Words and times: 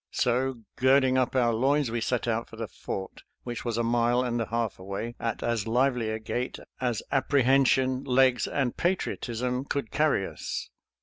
So, 0.09 0.61
girding 0.77 1.15
up 1.19 1.35
our 1.35 1.53
loins, 1.53 1.91
we 1.91 2.01
set 2.01 2.27
out 2.27 2.49
for 2.49 2.55
the 2.55 2.67
fort, 2.67 3.21
which 3.43 3.63
was 3.63 3.77
a 3.77 3.83
mile 3.83 4.23
and 4.23 4.41
a 4.41 4.47
half 4.47 4.79
away, 4.79 5.13
at 5.19 5.43
as 5.43 5.67
lively 5.67 6.09
a 6.09 6.17
gait 6.17 6.57
as 6.79 7.03
appre 7.11 7.43
hension, 7.43 8.01
legs, 8.07 8.47
and 8.47 8.75
patriotism 8.75 9.63
could 9.63 9.91
carry 9.91 10.25
us. 10.25 10.71